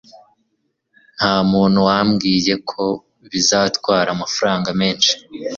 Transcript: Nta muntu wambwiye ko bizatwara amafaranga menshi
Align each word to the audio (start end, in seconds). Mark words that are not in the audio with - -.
Nta 1.17 1.33
muntu 1.51 1.79
wambwiye 1.87 2.53
ko 2.69 2.83
bizatwara 3.31 4.09
amafaranga 4.15 4.69
menshi 4.81 5.13